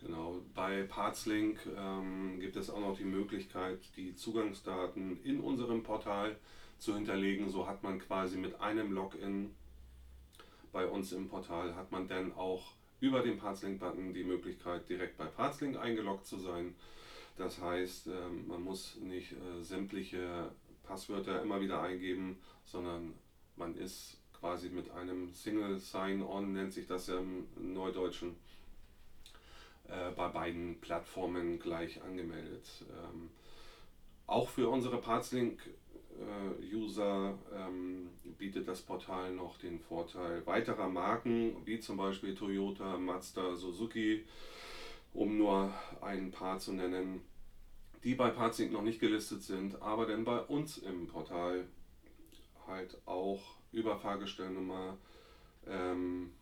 Genau, 0.00 0.40
bei 0.54 0.84
Partslink 0.84 1.58
ähm, 1.76 2.40
gibt 2.40 2.56
es 2.56 2.70
auch 2.70 2.80
noch 2.80 2.96
die 2.96 3.04
Möglichkeit, 3.04 3.78
die 3.96 4.14
Zugangsdaten 4.14 5.22
in 5.24 5.40
unserem 5.40 5.82
Portal 5.82 6.36
zu 6.78 6.94
hinterlegen. 6.94 7.50
So 7.50 7.66
hat 7.66 7.82
man 7.82 7.98
quasi 7.98 8.38
mit 8.38 8.60
einem 8.60 8.92
Login 8.92 9.54
bei 10.72 10.86
uns 10.86 11.12
im 11.12 11.28
Portal, 11.28 11.74
hat 11.74 11.90
man 11.92 12.08
dann 12.08 12.32
auch 12.32 12.72
über 13.00 13.20
den 13.20 13.38
Partslink-Button 13.38 14.12
die 14.12 14.24
Möglichkeit, 14.24 14.88
direkt 14.88 15.16
bei 15.16 15.26
Partslink 15.26 15.76
eingeloggt 15.76 16.26
zu 16.26 16.38
sein. 16.38 16.74
Das 17.36 17.60
heißt, 17.60 18.08
ähm, 18.08 18.46
man 18.46 18.62
muss 18.62 18.96
nicht 18.96 19.32
äh, 19.32 19.62
sämtliche 19.62 20.50
Passwörter 20.84 21.40
immer 21.42 21.60
wieder 21.60 21.82
eingeben, 21.82 22.38
sondern 22.64 23.14
man 23.56 23.76
ist 23.76 24.18
quasi 24.38 24.68
mit 24.68 24.90
einem 24.90 25.32
Single 25.32 25.78
Sign-On, 25.78 26.52
nennt 26.52 26.72
sich 26.72 26.86
das 26.86 27.06
ja 27.06 27.18
im 27.18 27.46
Neudeutschen, 27.56 28.36
äh, 29.88 30.10
bei 30.12 30.28
beiden 30.28 30.80
Plattformen 30.80 31.58
gleich 31.58 32.02
angemeldet. 32.02 32.84
Ähm, 32.90 33.30
auch 34.26 34.48
für 34.48 34.68
unsere 34.68 34.98
Partslink-User 36.20 37.38
ähm, 37.54 38.10
bietet 38.38 38.68
das 38.68 38.82
Portal 38.82 39.32
noch 39.32 39.58
den 39.58 39.78
Vorteil 39.78 40.44
weiterer 40.46 40.88
Marken, 40.88 41.56
wie 41.64 41.80
zum 41.80 41.96
Beispiel 41.96 42.34
Toyota, 42.34 42.98
Mazda, 42.98 43.54
Suzuki, 43.56 44.24
um 45.12 45.36
nur 45.36 45.72
ein 46.00 46.30
paar 46.30 46.58
zu 46.58 46.72
nennen, 46.72 47.22
die 48.04 48.14
bei 48.14 48.30
Partslink 48.30 48.72
noch 48.72 48.82
nicht 48.82 49.00
gelistet 49.00 49.42
sind, 49.42 49.80
aber 49.82 50.06
denn 50.06 50.24
bei 50.24 50.40
uns 50.40 50.78
im 50.78 51.06
Portal 51.06 51.66
halt 52.66 52.96
auch 53.06 53.40
über 53.72 53.96
Fahrgestellnummer 53.96 54.96
ähm, 55.66 56.32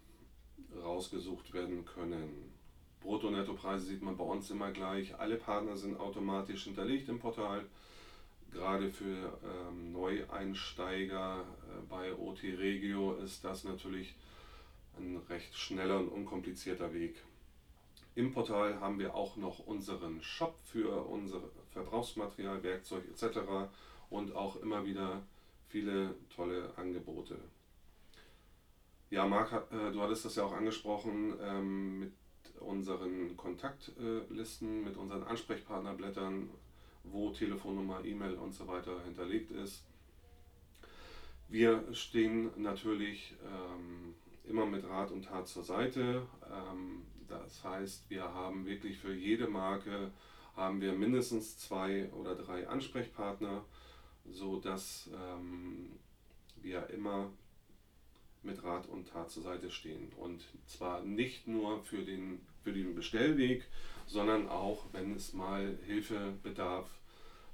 rausgesucht 0.82 1.52
werden 1.52 1.84
können. 1.84 2.52
Brutto-Netto-Preise 3.00 3.86
sieht 3.86 4.02
man 4.02 4.16
bei 4.16 4.24
uns 4.24 4.50
immer 4.50 4.70
gleich. 4.72 5.18
Alle 5.18 5.36
Partner 5.36 5.76
sind 5.76 5.98
automatisch 5.98 6.64
hinterlegt 6.64 7.08
im 7.08 7.20
Portal. 7.20 7.64
Gerade 8.52 8.90
für 8.90 9.38
ähm, 9.44 9.92
Neueinsteiger 9.92 11.40
äh, 11.40 11.86
bei 11.88 12.14
OT 12.14 12.42
Regio 12.42 13.14
ist 13.14 13.44
das 13.44 13.64
natürlich 13.64 14.14
ein 14.96 15.20
recht 15.28 15.56
schneller 15.56 16.00
und 16.00 16.08
unkomplizierter 16.08 16.92
Weg. 16.92 17.16
Im 18.14 18.32
Portal 18.32 18.80
haben 18.80 18.98
wir 18.98 19.14
auch 19.14 19.36
noch 19.36 19.60
unseren 19.60 20.22
Shop 20.22 20.58
für 20.64 21.06
unser 21.06 21.40
Verbrauchsmaterial, 21.70 22.62
Werkzeug 22.62 23.04
etc. 23.08 23.38
und 24.10 24.34
auch 24.34 24.56
immer 24.56 24.84
wieder 24.84 25.22
viele 25.68 26.14
tolle 26.34 26.72
Angebote. 26.76 27.38
Ja, 29.10 29.26
Marc, 29.26 29.52
äh, 29.52 29.92
du 29.92 30.02
hattest 30.02 30.24
das 30.24 30.36
ja 30.36 30.44
auch 30.44 30.52
angesprochen 30.52 31.34
ähm, 31.40 31.98
mit 32.00 32.12
unseren 32.60 33.36
Kontaktlisten, 33.36 34.84
mit 34.84 34.96
unseren 34.96 35.22
Ansprechpartnerblättern, 35.22 36.50
wo 37.04 37.30
Telefonnummer, 37.30 38.04
E-Mail 38.04 38.34
und 38.34 38.52
so 38.52 38.66
weiter 38.66 39.02
hinterlegt 39.04 39.50
ist. 39.50 39.84
Wir 41.48 41.82
stehen 41.94 42.50
natürlich 42.56 43.34
ähm, 43.44 44.14
immer 44.44 44.66
mit 44.66 44.84
Rat 44.84 45.10
und 45.10 45.24
Tat 45.24 45.48
zur 45.48 45.62
Seite. 45.62 46.26
Ähm, 46.44 47.02
das 47.26 47.64
heißt, 47.64 48.10
wir 48.10 48.24
haben 48.24 48.66
wirklich 48.66 48.98
für 48.98 49.14
jede 49.14 49.48
Marke 49.48 50.10
haben 50.56 50.80
wir 50.80 50.92
mindestens 50.92 51.56
zwei 51.56 52.10
oder 52.12 52.34
drei 52.34 52.66
Ansprechpartner, 52.66 53.64
so 54.28 54.58
dass 54.58 55.08
ähm, 55.14 55.92
wir 56.56 56.90
immer 56.90 57.30
mit 58.42 58.62
Rat 58.64 58.86
und 58.88 59.08
Tat 59.08 59.30
zur 59.30 59.42
Seite 59.42 59.70
stehen. 59.70 60.12
Und 60.16 60.42
zwar 60.66 61.02
nicht 61.02 61.46
nur 61.46 61.82
für 61.84 62.04
den, 62.04 62.40
für 62.62 62.72
den 62.72 62.94
Bestellweg, 62.94 63.64
sondern 64.06 64.48
auch, 64.48 64.86
wenn 64.92 65.14
es 65.14 65.32
mal 65.32 65.78
Hilfe 65.86 66.34
bedarf 66.42 66.88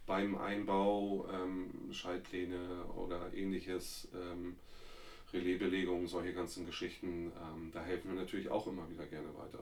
beim 0.07 0.37
Einbau, 0.37 1.27
ähm, 1.33 1.93
Schaltpläne 1.93 2.85
oder 2.97 3.33
ähnliches, 3.33 4.09
ähm, 4.15 4.57
Relaisbelegung, 5.33 6.07
solche 6.07 6.33
ganzen 6.33 6.65
Geschichten, 6.67 7.33
ähm, 7.43 7.71
da 7.73 7.83
helfen 7.83 8.13
wir 8.13 8.21
natürlich 8.21 8.49
auch 8.51 8.67
immer 8.67 8.89
wieder 8.89 9.07
gerne 9.07 9.35
weiter. 9.37 9.61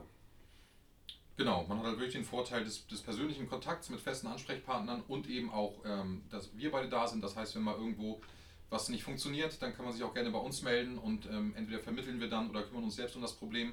Genau, 1.36 1.64
man 1.66 1.78
hat 1.78 1.86
halt 1.86 1.96
wirklich 1.96 2.12
den 2.12 2.24
Vorteil 2.24 2.62
des, 2.62 2.86
des 2.86 3.00
persönlichen 3.00 3.48
Kontakts 3.48 3.88
mit 3.88 4.00
festen 4.00 4.26
Ansprechpartnern 4.26 5.02
und 5.08 5.28
eben 5.28 5.50
auch, 5.50 5.82
ähm, 5.84 6.22
dass 6.30 6.56
wir 6.56 6.70
beide 6.70 6.88
da 6.88 7.08
sind. 7.08 7.24
Das 7.24 7.36
heißt, 7.36 7.56
wenn 7.56 7.62
mal 7.62 7.76
irgendwo 7.76 8.20
was 8.68 8.88
nicht 8.88 9.02
funktioniert, 9.02 9.60
dann 9.62 9.74
kann 9.74 9.84
man 9.84 9.94
sich 9.94 10.02
auch 10.02 10.14
gerne 10.14 10.30
bei 10.30 10.38
uns 10.38 10.62
melden 10.62 10.98
und 10.98 11.26
ähm, 11.26 11.54
entweder 11.56 11.80
vermitteln 11.80 12.20
wir 12.20 12.28
dann 12.28 12.50
oder 12.50 12.62
kümmern 12.62 12.84
uns 12.84 12.96
selbst 12.96 13.16
um 13.16 13.22
das 13.22 13.34
Problem, 13.34 13.72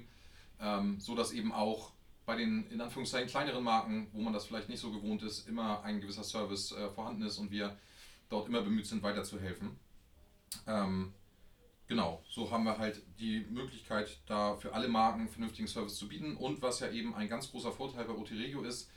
ähm, 0.62 1.00
so 1.00 1.16
dass 1.16 1.32
eben 1.32 1.52
auch 1.52 1.92
bei 2.26 2.36
den 2.36 2.70
in 2.70 2.80
Anführungszeichen 2.80 3.28
kleineren 3.28 3.64
Marken, 3.64 4.08
wo 4.12 4.22
man 4.22 4.34
das 4.34 4.46
vielleicht 4.46 4.70
nicht 4.70 4.80
so 4.80 4.92
gewohnt 4.92 5.24
ist, 5.24 5.48
immer 5.48 5.84
ein 5.84 6.00
gewisser 6.00 6.24
Service 6.24 6.72
äh, 6.72 6.90
vorhanden 6.90 7.24
ist 7.24 7.40
und 7.40 7.50
wir 7.50 7.76
dort 8.30 8.48
immer 8.48 8.62
bemüht 8.62 8.86
sind, 8.86 9.02
weiterzuhelfen. 9.02 9.72
Ähm, 10.68 11.14
genau, 11.88 12.24
so 12.30 12.52
haben 12.52 12.66
wir 12.66 12.78
halt 12.78 13.02
die 13.20 13.42
Möglichkeit, 13.50 14.20
da 14.28 14.56
für 14.56 14.74
alle 14.74 14.88
Marken 14.88 15.28
vernünftigen 15.28 15.68
Service 15.68 15.96
zu 15.96 16.08
bieten 16.08 16.38
und 16.38 16.62
was 16.62 16.80
ja 16.80 16.92
eben 16.92 17.16
ein 17.16 17.30
ganz 17.30 17.50
großer 17.50 17.72
Vorteil 17.72 18.06
bei 18.06 18.14
OT 18.14 18.32
Regio 18.32 18.62
ist, 18.62 18.92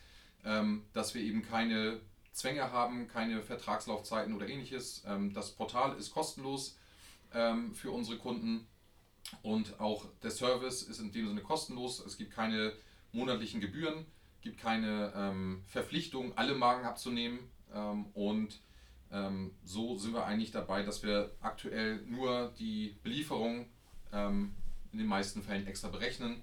ähm, 0.44 0.84
dass 0.92 1.14
wir 1.14 1.22
eben 1.22 1.42
keine 1.42 2.00
Zwänge 2.32 2.70
haben, 2.70 3.08
keine 3.08 3.42
Vertragslaufzeiten 3.42 4.34
oder 4.34 4.48
ähnliches. 4.48 5.04
Ähm, 5.06 5.32
das 5.32 5.52
Portal 5.52 5.96
ist 5.96 6.12
kostenlos 6.12 6.76
ähm, 7.32 7.74
für 7.74 7.90
unsere 7.90 8.18
Kunden 8.18 8.66
und 9.42 9.80
auch 9.80 10.06
der 10.22 10.30
Service 10.30 10.82
ist 10.82 11.00
in 11.00 11.12
dem 11.12 11.28
Sinne 11.28 11.40
kostenlos. 11.40 12.00
Es 12.04 12.16
gibt 12.16 12.32
keine 12.32 12.72
monatlichen 13.12 13.60
Gebühren, 13.60 14.06
gibt 14.40 14.58
keine 14.58 15.12
ähm, 15.14 15.62
Verpflichtung, 15.66 16.36
alle 16.36 16.54
Marken 16.54 16.86
abzunehmen 16.86 17.38
und 18.14 18.60
so 19.64 19.96
sind 19.98 20.14
wir 20.14 20.24
eigentlich 20.24 20.50
dabei, 20.52 20.82
dass 20.82 21.02
wir 21.02 21.32
aktuell 21.40 22.02
nur 22.06 22.52
die 22.58 22.96
Belieferung 23.02 23.66
in 24.10 24.54
den 24.98 25.06
meisten 25.06 25.42
Fällen 25.42 25.66
extra 25.66 25.88
berechnen, 25.88 26.42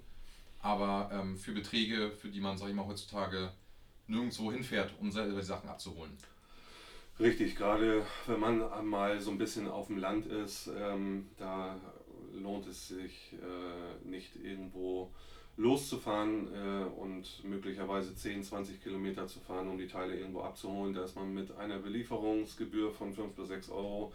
aber 0.60 1.24
für 1.36 1.52
Beträge, 1.52 2.10
für 2.12 2.28
die 2.28 2.40
man, 2.40 2.58
sag 2.58 2.68
ich 2.68 2.74
mal, 2.74 2.86
heutzutage 2.86 3.52
nirgendwo 4.06 4.52
hinfährt, 4.52 4.94
um 5.00 5.10
selber 5.10 5.40
die 5.40 5.46
Sachen 5.46 5.68
abzuholen. 5.68 6.16
Richtig, 7.18 7.54
gerade 7.56 8.06
wenn 8.26 8.40
man 8.40 8.88
mal 8.88 9.20
so 9.20 9.30
ein 9.30 9.38
bisschen 9.38 9.68
auf 9.68 9.88
dem 9.88 9.98
Land 9.98 10.26
ist, 10.26 10.70
ähm, 10.74 11.28
da 11.38 11.76
lohnt 12.34 12.66
es 12.66 12.88
sich 12.88 13.32
äh, 13.34 14.08
nicht 14.08 14.36
irgendwo 14.42 15.10
loszufahren 15.56 16.48
äh, 16.54 16.84
und 17.00 17.44
möglicherweise 17.44 18.14
10, 18.14 18.44
20 18.44 18.82
Kilometer 18.82 19.26
zu 19.26 19.40
fahren, 19.40 19.68
um 19.68 19.78
die 19.78 19.88
Teile 19.88 20.16
irgendwo 20.16 20.40
abzuholen. 20.40 20.94
Da 20.94 21.04
ist 21.04 21.16
man 21.16 21.34
mit 21.34 21.56
einer 21.56 21.78
Belieferungsgebühr 21.78 22.92
von 22.92 23.12
5 23.12 23.34
bis 23.34 23.48
6 23.48 23.70
Euro 23.70 24.12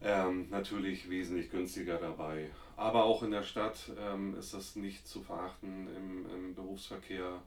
ähm, 0.00 0.46
natürlich 0.50 1.10
wesentlich 1.10 1.50
günstiger 1.50 1.98
dabei. 1.98 2.50
Aber 2.76 3.04
auch 3.04 3.22
in 3.22 3.32
der 3.32 3.42
Stadt 3.42 3.90
ähm, 4.00 4.36
ist 4.38 4.54
das 4.54 4.76
nicht 4.76 5.06
zu 5.06 5.20
verachten 5.22 5.88
im, 5.96 6.26
im 6.34 6.54
Berufsverkehr 6.54 7.42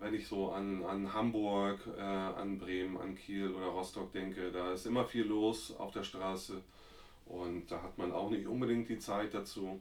wenn 0.00 0.14
ich 0.14 0.28
so 0.28 0.52
an, 0.52 0.84
an 0.84 1.12
Hamburg, 1.12 1.80
äh, 1.96 2.00
an 2.00 2.58
Bremen, 2.58 2.96
an 2.98 3.16
Kiel 3.16 3.52
oder 3.52 3.66
Rostock 3.66 4.12
denke, 4.12 4.52
da 4.52 4.72
ist 4.72 4.86
immer 4.86 5.04
viel 5.04 5.24
los 5.24 5.74
auf 5.76 5.92
der 5.92 6.04
Straße 6.04 6.62
und 7.28 7.70
da 7.70 7.82
hat 7.82 7.98
man 7.98 8.12
auch 8.12 8.30
nicht 8.30 8.46
unbedingt 8.46 8.88
die 8.88 8.98
Zeit 8.98 9.34
dazu, 9.34 9.80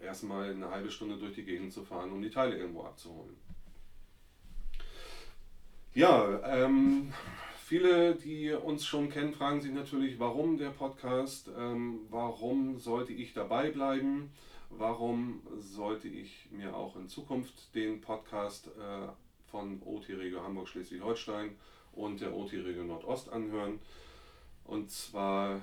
erstmal 0.00 0.50
eine 0.50 0.70
halbe 0.70 0.90
Stunde 0.90 1.16
durch 1.16 1.34
die 1.34 1.44
Gegend 1.44 1.72
zu 1.72 1.84
fahren, 1.84 2.12
um 2.12 2.22
die 2.22 2.30
Teile 2.30 2.56
irgendwo 2.56 2.82
abzuholen. 2.82 3.36
Ja, 5.94 6.40
ähm, 6.44 7.12
Viele, 7.72 8.16
die 8.16 8.50
uns 8.52 8.84
schon 8.84 9.08
kennen, 9.08 9.32
fragen 9.32 9.62
sich 9.62 9.72
natürlich, 9.72 10.18
warum 10.18 10.58
der 10.58 10.68
Podcast, 10.68 11.48
ähm, 11.58 12.00
warum 12.10 12.78
sollte 12.78 13.14
ich 13.14 13.32
dabei 13.32 13.70
bleiben, 13.70 14.30
warum 14.68 15.40
sollte 15.56 16.06
ich 16.06 16.50
mir 16.50 16.76
auch 16.76 16.96
in 16.96 17.08
Zukunft 17.08 17.74
den 17.74 18.02
Podcast 18.02 18.66
äh, 18.66 19.08
von 19.50 19.80
OT 19.86 20.10
Regio 20.10 20.42
Hamburg 20.42 20.68
Schleswig-Holstein 20.68 21.56
und 21.92 22.20
der 22.20 22.36
OT 22.36 22.52
Regio 22.52 22.84
Nordost 22.84 23.32
anhören. 23.32 23.78
Und 24.64 24.90
zwar 24.90 25.62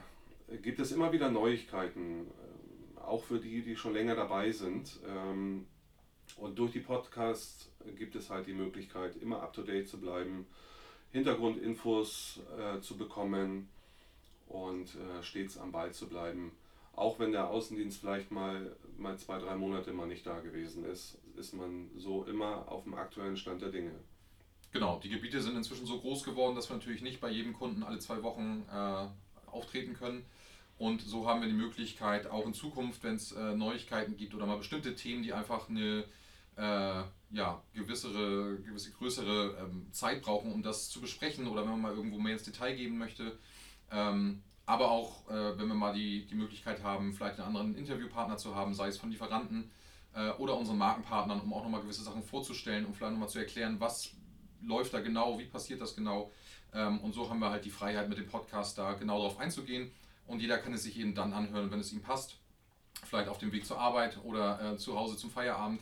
gibt 0.58 0.80
es 0.80 0.92
immer 0.92 1.12
wieder 1.12 1.30
Neuigkeiten, 1.30 2.28
äh, 2.98 3.00
auch 3.02 3.24
für 3.24 3.40
die, 3.40 3.62
die 3.62 3.76
schon 3.76 3.94
länger 3.94 4.16
dabei 4.16 4.52
sind. 4.52 5.00
Ähm, 5.08 5.66
und 6.38 6.58
durch 6.60 6.72
die 6.72 6.80
Podcasts 6.80 7.70
gibt 7.98 8.16
es 8.16 8.30
halt 8.30 8.48
die 8.48 8.54
Möglichkeit, 8.54 9.16
immer 9.18 9.42
up-to-date 9.42 9.88
zu 9.88 10.00
bleiben, 10.00 10.46
Hintergrundinfos 11.12 12.42
äh, 12.58 12.80
zu 12.82 12.98
bekommen 12.98 13.68
und 14.48 14.96
äh, 14.96 15.24
stets 15.24 15.58
am 15.58 15.72
Ball 15.72 15.92
zu 15.92 16.08
bleiben. 16.08 16.52
Auch 16.94 17.18
wenn 17.20 17.32
der 17.32 17.50
Außendienst 17.50 18.00
vielleicht 18.00 18.30
mal, 18.30 18.76
mal 18.98 19.18
zwei, 19.18 19.40
drei 19.40 19.56
Monate 19.56 19.94
mal 19.94 20.08
nicht 20.08 20.26
da 20.26 20.40
gewesen 20.40 20.86
ist, 20.86 21.18
ist 21.36 21.54
man 21.54 21.90
so 21.96 22.26
immer 22.26 22.70
auf 22.72 22.84
dem 22.84 22.94
aktuellen 22.94 23.38
Stand 23.38 23.62
der 23.62 23.70
Dinge. 23.70 23.92
Genau, 24.72 25.00
die 25.02 25.10
Gebiete 25.10 25.42
sind 25.42 25.56
inzwischen 25.56 25.86
so 25.86 26.00
groß 26.00 26.24
geworden, 26.24 26.56
dass 26.56 26.70
wir 26.70 26.76
natürlich 26.76 27.02
nicht 27.02 27.22
bei 27.22 27.30
jedem 27.30 27.54
Kunden 27.54 27.84
alle 27.84 28.00
zwei 28.00 28.22
Wochen 28.22 28.66
äh, 28.72 29.08
auftreten 29.50 29.94
können. 29.94 30.26
Und 30.80 31.02
so 31.02 31.28
haben 31.28 31.42
wir 31.42 31.50
die 31.50 31.54
Möglichkeit, 31.54 32.28
auch 32.32 32.46
in 32.46 32.54
Zukunft, 32.54 33.04
wenn 33.04 33.16
es 33.16 33.34
äh, 33.34 33.54
Neuigkeiten 33.54 34.16
gibt 34.16 34.34
oder 34.34 34.46
mal 34.46 34.58
bestimmte 34.58 34.96
Themen, 34.96 35.24
die 35.24 35.34
einfach 35.34 35.68
eine 35.68 36.06
äh, 36.56 37.04
ja, 37.32 37.62
gewissere, 37.74 38.58
gewisse 38.62 38.92
größere 38.92 39.58
ähm, 39.60 39.92
Zeit 39.92 40.22
brauchen, 40.22 40.54
um 40.54 40.64
das 40.64 40.90
zu 40.90 41.02
besprechen 41.02 41.48
oder 41.48 41.64
wenn 41.64 41.72
man 41.72 41.82
mal 41.82 41.94
irgendwo 41.94 42.18
mehr 42.18 42.32
ins 42.32 42.44
Detail 42.44 42.76
geben 42.78 42.98
möchte. 42.98 43.38
Ähm, 43.92 44.42
aber 44.66 44.90
auch, 44.90 45.30
äh, 45.30 45.58
wenn 45.58 45.68
wir 45.68 45.76
mal 45.76 45.94
die, 45.94 46.26
die 46.28 46.36
Möglichkeit 46.36 46.82
haben, 46.82 47.12
vielleicht 47.14 47.40
einen 47.40 47.48
anderen 47.48 47.76
Interviewpartner 47.76 48.38
zu 48.38 48.56
haben, 48.56 48.74
sei 48.74 48.88
es 48.88 48.98
von 48.98 49.12
Lieferanten 49.12 49.70
äh, 50.14 50.30
oder 50.32 50.58
unseren 50.58 50.78
Markenpartnern, 50.78 51.42
um 51.42 51.54
auch 51.54 51.64
nochmal 51.64 51.82
gewisse 51.82 52.04
Sachen 52.04 52.24
vorzustellen, 52.24 52.86
um 52.86 52.94
vielleicht 52.94 53.12
nochmal 53.12 53.30
zu 53.30 53.40
erklären, 53.40 53.82
was 53.82 54.12
läuft 54.62 54.94
da 54.94 55.02
genau, 55.02 55.40
wie 55.40 55.46
passiert 55.46 55.82
das 55.82 55.94
genau. 55.94 56.32
Ähm, 56.74 57.02
und 57.02 57.14
so 57.14 57.30
haben 57.30 57.40
wir 57.40 57.50
halt 57.50 57.66
die 57.66 57.70
Freiheit 57.70 58.08
mit 58.08 58.18
dem 58.18 58.28
Podcast 58.28 58.78
da 58.78 58.94
genau 58.94 59.18
darauf 59.18 59.40
einzugehen. 59.40 59.92
Und 60.30 60.42
jeder 60.42 60.60
kann 60.60 60.74
es 60.74 60.84
sich 60.84 60.98
eben 61.00 61.16
dann 61.16 61.34
anhören, 61.34 61.72
wenn 61.72 61.80
es 61.80 61.92
ihm 61.92 62.02
passt. 62.02 62.38
Vielleicht 63.04 63.30
auf 63.30 63.40
dem 63.40 63.52
Weg 63.52 63.66
zur 63.66 63.80
Arbeit 63.80 64.20
oder 64.24 64.74
äh, 64.74 64.78
zu 64.78 64.98
Hause 64.98 65.18
zum 65.18 65.32
Feierabend. 65.32 65.82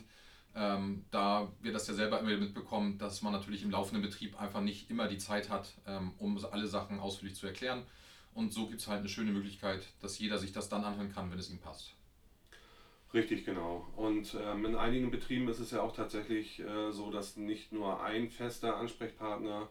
Ähm, 0.54 1.04
da 1.10 1.52
wir 1.60 1.72
das 1.72 1.86
ja 1.86 1.92
selber 1.92 2.18
immer 2.18 2.34
mitbekommen, 2.36 2.96
dass 2.96 3.20
man 3.20 3.34
natürlich 3.34 3.62
im 3.62 3.70
laufenden 3.70 4.02
Betrieb 4.02 4.40
einfach 4.40 4.62
nicht 4.62 4.90
immer 4.90 5.06
die 5.06 5.18
Zeit 5.18 5.50
hat, 5.50 5.74
ähm, 5.86 6.12
um 6.18 6.42
alle 6.50 6.66
Sachen 6.66 6.98
ausführlich 6.98 7.36
zu 7.36 7.46
erklären. 7.46 7.82
Und 8.32 8.54
so 8.54 8.66
gibt 8.66 8.80
es 8.80 8.88
halt 8.88 9.00
eine 9.00 9.10
schöne 9.10 9.32
Möglichkeit, 9.32 9.86
dass 10.00 10.18
jeder 10.18 10.38
sich 10.38 10.52
das 10.52 10.70
dann 10.70 10.82
anhören 10.82 11.12
kann, 11.12 11.30
wenn 11.30 11.38
es 11.38 11.50
ihm 11.50 11.58
passt. 11.58 11.94
Richtig, 13.12 13.44
genau. 13.44 13.86
Und 13.96 14.34
ähm, 14.42 14.64
in 14.64 14.76
einigen 14.76 15.10
Betrieben 15.10 15.48
ist 15.48 15.60
es 15.60 15.72
ja 15.72 15.82
auch 15.82 15.94
tatsächlich 15.94 16.60
äh, 16.60 16.90
so, 16.90 17.10
dass 17.10 17.36
nicht 17.36 17.72
nur 17.72 18.02
ein 18.02 18.30
fester 18.30 18.76
Ansprechpartner 18.76 19.68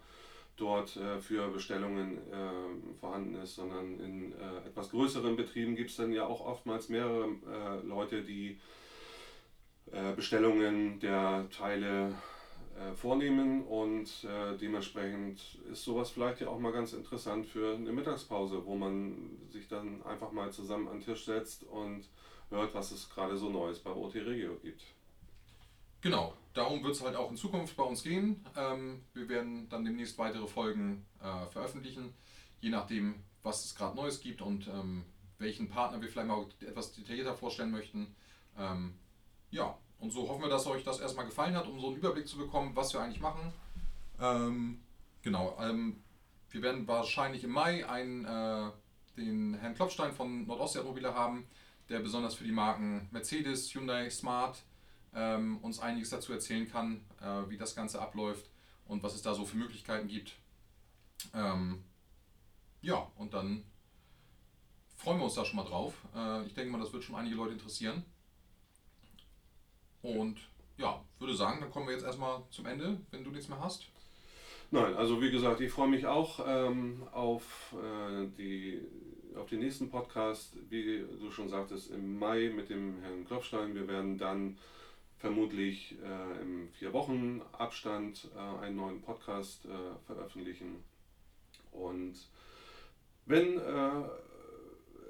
dort 0.58 0.98
äh, 0.98 1.20
für 1.22 1.48
Bestellungen 1.50 2.18
äh, 2.18 2.96
vorhanden 3.00 3.36
ist, 3.36 3.56
sondern 3.56 4.00
in 4.00 4.34
äh, 4.34 4.68
etwas 4.68 4.90
größeren 4.90 5.36
Betrieben 5.36 5.76
gibt 5.76 5.92
es 5.92 5.96
dann 5.96 6.12
ja 6.12 6.26
auch 6.26 6.46
oftmals 6.46 6.90
mehrere 6.90 7.28
äh, 7.28 7.88
Leute, 7.88 8.24
die 8.24 8.60
äh, 9.92 10.14
Bestellungen 10.14 11.00
der 11.00 11.48
Teile 11.56 12.14
äh, 12.76 12.94
vornehmen 12.96 13.64
und 13.64 14.28
dementsprechend 14.62 15.40
ist 15.72 15.84
sowas 15.84 16.12
vielleicht 16.12 16.42
ja 16.42 16.50
auch 16.50 16.60
mal 16.60 16.72
ganz 16.72 16.94
interessant 16.94 17.46
für 17.46 17.76
eine 17.76 17.92
Mittagspause, 17.92 18.66
wo 18.66 18.76
man 18.76 19.38
sich 19.50 19.68
dann 19.68 20.04
einfach 20.04 20.32
mal 20.32 20.52
zusammen 20.52 20.88
an 20.88 21.00
den 21.00 21.06
Tisch 21.06 21.26
setzt 21.26 21.64
und 21.64 22.08
hört, 22.50 22.74
was 22.74 22.92
es 22.92 23.10
gerade 23.10 23.38
so 23.38 23.50
Neues 23.50 23.80
bei 23.80 23.92
OT 23.92 24.16
Regio 24.16 24.56
gibt. 24.62 24.84
Genau, 26.02 26.34
darum 26.58 26.84
wird 26.84 26.96
es 26.96 27.04
halt 27.04 27.16
auch 27.16 27.30
in 27.30 27.38
Zukunft 27.38 27.76
bei 27.78 27.84
uns 27.84 28.04
gehen. 28.04 28.46
Ähm, 28.56 29.04
wir 29.14 29.30
werden 29.30 29.70
dann 29.70 29.86
demnächst 29.86 30.18
weitere 30.18 30.48
Folgen 30.48 31.06
äh, 31.22 31.50
veröffentlichen, 31.52 32.14
je 32.60 32.70
nachdem, 32.70 33.16
was 33.44 33.64
es 33.66 33.76
gerade 33.76 33.96
Neues 33.96 34.20
gibt 34.20 34.42
und 34.42 34.68
ähm, 34.68 35.04
welchen 35.38 35.70
Partner 35.70 36.02
wir 36.02 36.10
vielleicht 36.10 36.28
mal 36.28 36.46
etwas 36.62 36.94
detaillierter 36.94 37.36
vorstellen 37.36 37.72
möchten. 37.72 38.16
Ähm, 38.58 38.96
ja, 39.52 39.78
und 40.00 40.12
so 40.12 40.28
hoffen 40.28 40.42
wir, 40.42 40.50
dass 40.50 40.68
euch 40.68 40.84
das 40.84 41.00
erstmal 41.00 41.26
gefallen 41.26 41.56
hat, 41.56 41.68
um 41.68 41.80
so 41.80 41.88
einen 41.88 41.98
Überblick 41.98 42.28
zu 42.28 42.38
bekommen, 42.38 42.76
was 42.76 42.94
wir 42.94 43.02
eigentlich 43.02 43.22
machen. 43.22 43.54
Ähm, 44.20 44.82
genau, 45.22 45.58
ähm, 45.62 46.02
wir 46.50 46.62
werden 46.62 46.88
wahrscheinlich 46.88 47.44
im 47.44 47.52
Mai 47.52 47.88
einen, 47.88 48.26
äh, 48.26 48.72
den 49.16 49.54
Herrn 49.56 49.76
Klopfstein 49.76 50.14
von 50.14 50.48
Nordostsee 50.48 50.80
Automobile 50.80 51.14
haben, 51.14 51.48
der 51.90 52.00
besonders 52.00 52.36
für 52.36 52.44
die 52.44 52.52
Marken 52.52 53.08
Mercedes, 53.12 53.74
Hyundai, 53.74 54.10
Smart 54.10 54.64
ähm, 55.18 55.58
uns 55.58 55.80
einiges 55.80 56.12
dazu 56.12 56.32
erzählen 56.32 56.70
kann, 56.70 57.02
äh, 57.22 57.50
wie 57.50 57.58
das 57.58 57.76
Ganze 57.76 58.00
abläuft 58.00 58.50
und 58.86 59.02
was 59.02 59.16
es 59.16 59.24
da 59.24 59.34
so 59.34 59.46
für 59.46 59.58
Möglichkeiten 59.58 60.08
gibt. 60.08 60.34
Ähm, 61.34 61.84
ja, 62.82 63.12
und 63.16 63.34
dann 63.34 63.64
freuen 64.96 65.18
wir 65.18 65.26
uns 65.26 65.34
da 65.34 65.44
schon 65.44 65.58
mal 65.58 65.66
drauf. 65.66 65.94
Äh, 66.16 66.46
ich 66.46 66.54
denke 66.54 66.72
mal, 66.72 66.80
das 66.80 66.94
wird 66.94 67.04
schon 67.04 67.16
einige 67.16 67.36
Leute 67.36 67.54
interessieren. 67.54 68.06
Und 70.04 70.38
ja, 70.78 71.04
würde 71.18 71.36
sagen, 71.36 71.60
dann 71.60 71.72
kommen 71.72 71.88
wir 71.88 71.94
jetzt 71.94 72.06
erstmal 72.06 72.44
zum 72.52 72.68
Ende, 72.68 73.02
wenn 73.10 73.24
du 73.24 73.32
nichts 73.32 73.50
mehr 73.50 73.60
hast. 73.60 73.88
Nein, 74.70 74.96
also 74.96 75.22
wie 75.22 75.32
gesagt, 75.32 75.62
ich 75.62 75.72
freue 75.72 75.88
mich 75.88 76.06
auch 76.06 76.40
ähm, 76.46 77.08
auf, 77.14 77.74
äh, 77.74 78.28
die, 78.38 78.82
auf 79.36 79.50
den 79.50 79.60
nächsten 79.60 79.90
Podcast, 79.90 80.58
wie 80.70 81.04
du 81.20 81.32
schon 81.32 81.50
sagtest, 81.50 81.90
im 81.90 82.20
Mai 82.20 82.52
mit 82.54 82.70
dem 82.70 83.00
Herrn 83.02 83.26
Klopfstein. 83.26 83.74
Wir 83.74 83.88
werden 83.88 84.18
dann 84.18 84.58
vermutlich 85.18 85.96
äh, 86.04 86.42
im 86.42 86.70
vier 86.74 86.94
Wochen 86.94 87.42
Abstand 87.52 88.30
äh, 88.36 88.66
einen 88.66 88.76
neuen 88.76 89.02
Podcast 89.02 89.66
äh, 89.66 89.70
veröffentlichen. 90.06 90.84
Und 91.72 92.16
wenn 93.26 93.58
äh, 93.58 94.04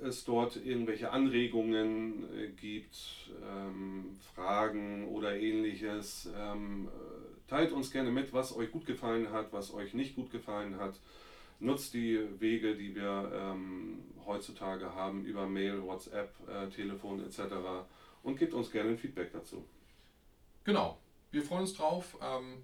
es 0.02 0.24
dort 0.26 0.56
irgendwelche 0.56 1.12
Anregungen 1.12 2.24
äh, 2.38 2.48
gibt, 2.50 3.32
ähm, 3.44 4.18
Fragen 4.34 5.08
oder 5.08 5.38
ähnliches, 5.38 6.30
ähm, 6.38 6.88
äh, 6.88 7.50
teilt 7.50 7.72
uns 7.72 7.92
gerne 7.92 8.12
mit, 8.12 8.34
was 8.34 8.56
euch 8.56 8.72
gut 8.72 8.86
gefallen 8.86 9.32
hat, 9.32 9.52
was 9.52 9.74
euch 9.74 9.94
nicht 9.94 10.16
gut 10.16 10.32
gefallen 10.32 10.78
hat. 10.78 11.00
Nutzt 11.60 11.94
die 11.94 12.20
Wege, 12.40 12.76
die 12.76 12.96
wir 12.96 13.32
ähm, 13.34 14.00
heutzutage 14.26 14.94
haben 14.94 15.26
über 15.26 15.48
Mail, 15.48 15.82
WhatsApp, 15.82 16.34
äh, 16.48 16.70
Telefon 16.70 17.26
etc. 17.26 17.42
und 18.24 18.38
gebt 18.38 18.54
uns 18.54 18.72
gerne 18.72 18.92
ein 18.92 18.98
Feedback 18.98 19.32
dazu. 19.34 19.66
Genau, 20.68 20.98
wir 21.32 21.44
freuen 21.44 21.62
uns 21.62 21.76
drauf. 21.76 22.18
Ähm, 22.22 22.62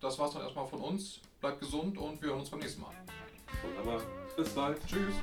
das 0.00 0.18
war's 0.18 0.32
dann 0.32 0.40
erstmal 0.40 0.66
von 0.66 0.80
uns. 0.80 1.20
Bleibt 1.38 1.60
gesund 1.60 1.98
und 1.98 2.22
wir 2.22 2.30
hören 2.30 2.40
uns 2.40 2.48
beim 2.48 2.60
nächsten 2.60 2.80
Mal. 2.80 2.94
Wunderbar. 3.62 4.00
Bis 4.38 4.48
bald. 4.54 4.80
Tschüss. 4.86 5.14